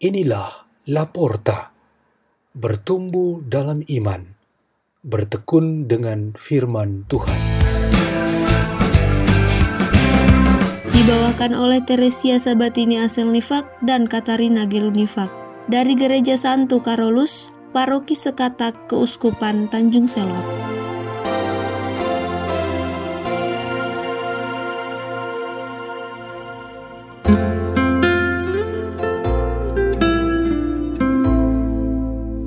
[0.00, 1.76] Inilah Laporta,
[2.56, 4.32] bertumbuh dalam iman,
[5.04, 7.36] bertekun dengan firman Tuhan.
[10.88, 15.28] Dibawakan oleh Teresia Sabatini Asel Nifak dan Katarina Gelu Nifak
[15.68, 20.79] dari Gereja Santo Karolus, Paroki Sekatak Keuskupan Tanjung Selor.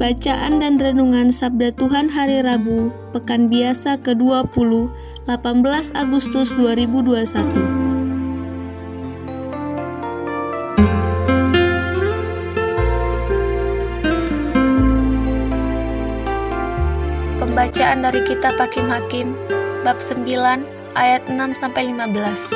[0.04, 4.92] Bacaan dan Renungan Sabda Tuhan Hari Rabu, Pekan Biasa ke-20,
[5.32, 7.24] 18 Agustus 2021.
[17.40, 19.32] Pembacaan dari Kitab Hakim-Hakim,
[19.88, 20.68] bab 9,
[21.00, 22.52] ayat 6 sampai 15.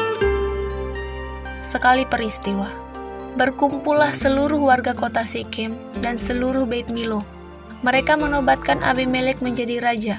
[1.64, 2.68] Sekali peristiwa,
[3.40, 5.72] berkumpullah seluruh warga kota Sikim
[6.04, 7.37] dan seluruh Beit Milo
[7.86, 10.18] mereka menobatkan Abimelek menjadi raja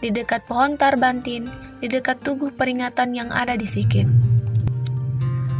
[0.00, 1.48] di dekat pohon Tarbantin,
[1.80, 4.08] di dekat tugu peringatan yang ada di Sikim.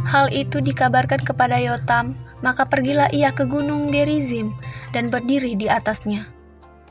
[0.05, 2.13] Hal itu dikabarkan kepada Yotam,
[2.45, 4.53] maka pergilah ia ke gunung Gerizim
[4.93, 6.29] dan berdiri di atasnya.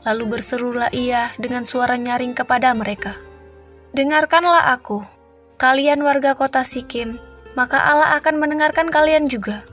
[0.03, 3.15] Lalu berserulah ia dengan suara nyaring kepada mereka.
[3.95, 4.99] Dengarkanlah aku,
[5.55, 7.15] kalian warga kota Sikim,
[7.55, 9.63] maka Allah akan mendengarkan kalian juga.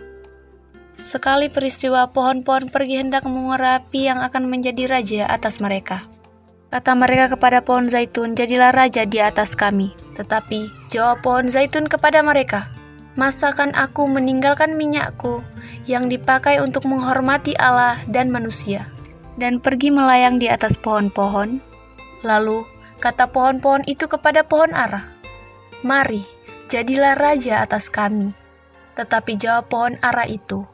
[1.02, 6.06] Sekali peristiwa pohon-pohon pergi hendak mengurapi yang akan menjadi raja atas mereka.
[6.70, 9.90] Kata mereka kepada pohon zaitun, jadilah raja di atas kami.
[10.14, 12.70] Tetapi jawab pohon zaitun kepada mereka,
[13.12, 15.44] Masakan aku meninggalkan minyakku
[15.84, 18.88] yang dipakai untuk menghormati Allah dan manusia,
[19.36, 21.60] dan pergi melayang di atas pohon-pohon?
[22.24, 22.64] Lalu
[23.04, 25.12] kata pohon-pohon itu kepada pohon ara,
[25.84, 26.24] Mari,
[26.72, 28.32] jadilah raja atas kami.
[28.96, 30.64] Tetapi jawab pohon ara itu,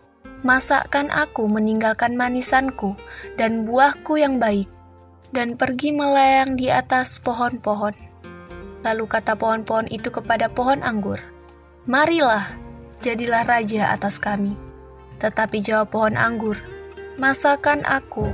[0.47, 2.95] Masakkan aku meninggalkan manisanku
[3.35, 4.71] dan buahku yang baik,
[5.35, 7.95] dan pergi melayang di atas pohon-pohon.
[8.87, 11.19] Lalu kata pohon-pohon itu kepada pohon anggur,
[11.91, 12.55] Marilah,
[13.03, 14.55] jadilah raja atas kami.
[15.19, 16.55] Tetapi jawab pohon anggur,
[17.19, 18.31] Masakan aku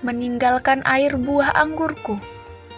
[0.00, 2.16] meninggalkan air buah anggurku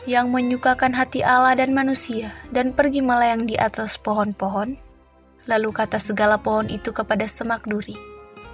[0.02, 4.74] yang menyukakan hati Allah dan manusia dan pergi melayang di atas pohon-pohon.
[5.46, 7.94] Lalu kata segala pohon itu kepada semak duri,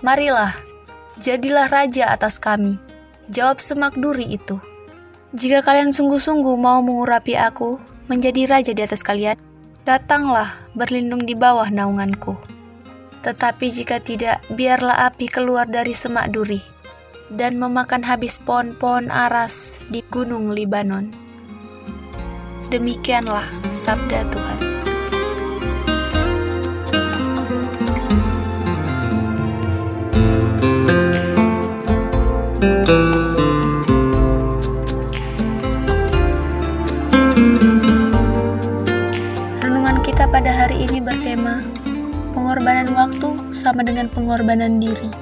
[0.00, 0.56] Marilah,
[1.21, 2.81] jadilah raja atas kami.
[3.31, 4.59] Jawab semak duri itu.
[5.34, 7.78] Jika kalian sungguh-sungguh mau mengurapi aku,
[8.10, 9.38] menjadi raja di atas kalian,
[9.84, 12.34] datanglah berlindung di bawah naunganku.
[13.25, 16.61] Tetapi jika tidak, biarlah api keluar dari semak duri
[17.32, 21.09] dan memakan habis pohon-pohon aras di gunung Libanon.
[22.69, 24.74] Demikianlah sabda Tuhan.
[39.61, 41.61] Renungan kita pada hari ini bertema
[42.33, 45.13] Pengorbanan waktu sama dengan pengorbanan diri.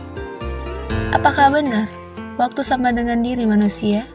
[1.11, 1.91] Apakah benar
[2.39, 4.07] waktu sama dengan diri manusia?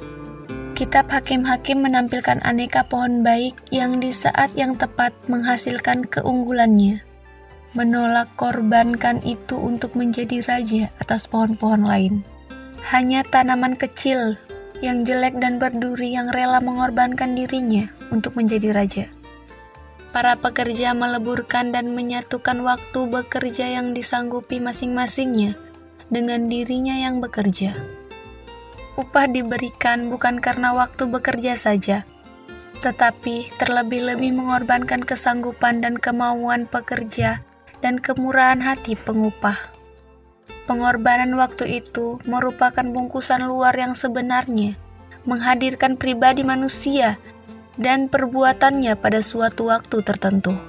[0.72, 7.04] Kitab Hakim-Hakim menampilkan aneka pohon baik yang di saat yang tepat menghasilkan keunggulannya.
[7.76, 12.37] Menolak korbankan itu untuk menjadi raja atas pohon-pohon lain.
[12.86, 14.38] Hanya tanaman kecil
[14.82, 19.06] yang jelek dan berduri yang rela mengorbankan dirinya untuk menjadi raja.
[20.14, 25.58] Para pekerja meleburkan dan menyatukan waktu bekerja yang disanggupi masing-masingnya
[26.08, 27.76] dengan dirinya yang bekerja.
[28.98, 32.02] Upah diberikan bukan karena waktu bekerja saja,
[32.82, 37.46] tetapi terlebih-lebih mengorbankan kesanggupan dan kemauan pekerja
[37.86, 39.77] dan kemurahan hati pengupah.
[40.68, 44.76] Pengorbanan waktu itu merupakan bungkusan luar yang sebenarnya,
[45.24, 47.16] menghadirkan pribadi manusia
[47.80, 50.60] dan perbuatannya pada suatu waktu tertentu.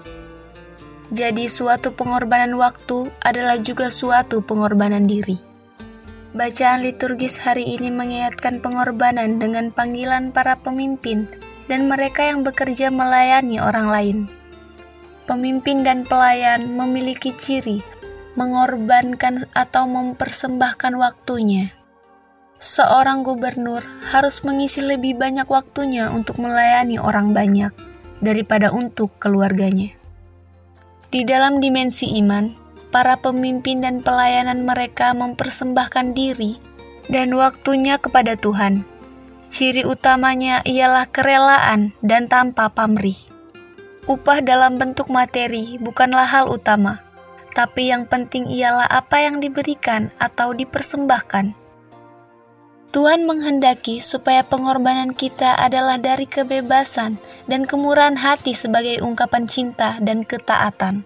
[1.10, 5.42] Jadi, suatu pengorbanan waktu adalah juga suatu pengorbanan diri.
[6.30, 11.26] Bacaan liturgis hari ini mengingatkan pengorbanan dengan panggilan para pemimpin
[11.66, 14.18] dan mereka yang bekerja melayani orang lain.
[15.26, 17.82] Pemimpin dan pelayan memiliki ciri
[18.34, 21.72] mengorbankan atau mempersembahkan waktunya.
[22.58, 27.70] Seorang gubernur harus mengisi lebih banyak waktunya untuk melayani orang banyak
[28.18, 29.94] daripada untuk keluarganya.
[31.08, 32.52] Di dalam dimensi iman,
[32.90, 36.58] para pemimpin dan pelayanan mereka mempersembahkan diri
[37.08, 38.84] dan waktunya kepada Tuhan.
[39.38, 43.16] Ciri utamanya ialah kerelaan dan tanpa pamrih.
[44.08, 47.00] Upah dalam bentuk materi bukanlah hal utama,
[47.58, 51.58] tetapi yang penting ialah apa yang diberikan atau dipersembahkan.
[52.94, 57.18] Tuhan menghendaki supaya pengorbanan kita adalah dari kebebasan
[57.50, 61.02] dan kemurahan hati sebagai ungkapan cinta dan ketaatan.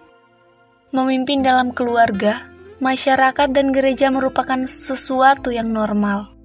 [0.93, 2.45] Memimpin dalam keluarga,
[2.77, 6.37] masyarakat, dan gereja merupakan sesuatu yang normal.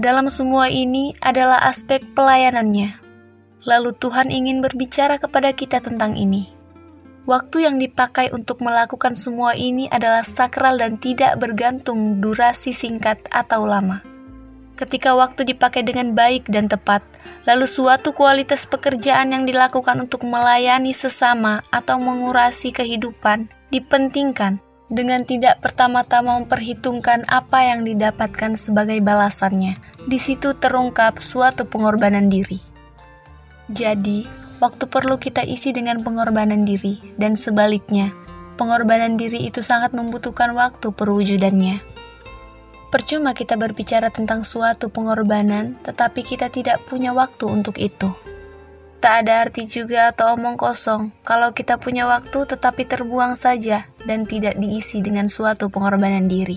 [0.00, 2.96] Dalam semua ini adalah aspek pelayanannya.
[3.68, 6.53] Lalu Tuhan ingin berbicara kepada kita tentang ini.
[7.24, 13.64] Waktu yang dipakai untuk melakukan semua ini adalah sakral dan tidak bergantung durasi singkat atau
[13.64, 14.04] lama.
[14.76, 17.00] Ketika waktu dipakai dengan baik dan tepat,
[17.48, 24.60] lalu suatu kualitas pekerjaan yang dilakukan untuk melayani sesama atau mengurasi kehidupan dipentingkan
[24.92, 29.80] dengan tidak pertama-tama memperhitungkan apa yang didapatkan sebagai balasannya.
[30.04, 32.60] Di situ terungkap suatu pengorbanan diri.
[33.72, 38.16] Jadi, waktu perlu kita isi dengan pengorbanan diri, dan sebaliknya,
[38.56, 41.84] pengorbanan diri itu sangat membutuhkan waktu perwujudannya.
[42.88, 48.08] Percuma kita berbicara tentang suatu pengorbanan, tetapi kita tidak punya waktu untuk itu.
[49.04, 54.24] Tak ada arti juga atau omong kosong kalau kita punya waktu tetapi terbuang saja dan
[54.24, 56.56] tidak diisi dengan suatu pengorbanan diri.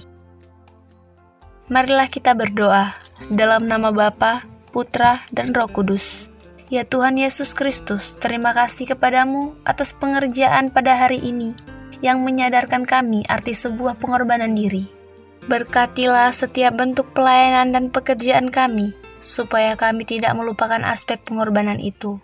[1.67, 2.95] Marilah kita berdoa
[3.27, 6.36] dalam nama Bapa, Putra, dan Roh Kudus.
[6.67, 11.55] Ya Tuhan Yesus Kristus, terima kasih kepadamu atas pengerjaan pada hari ini
[12.03, 14.91] yang menyadarkan kami arti sebuah pengorbanan diri.
[15.47, 18.91] Berkatilah setiap bentuk pelayanan dan pekerjaan kami,
[19.23, 22.19] supaya kami tidak melupakan aspek pengorbanan itu.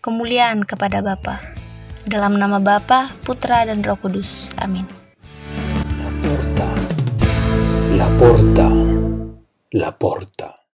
[0.00, 1.44] Kemuliaan kepada Bapa.
[2.08, 4.48] Dalam nama Bapa, Putra, dan Roh Kudus.
[4.56, 4.88] Amin.
[6.00, 6.68] La porta,
[7.92, 8.68] la porta,
[9.76, 10.57] la porta.